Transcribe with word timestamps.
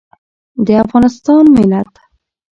د 0.65 0.67
افغانستان 0.83 1.43
ملت 1.55 1.93